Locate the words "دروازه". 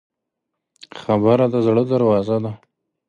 1.91-2.37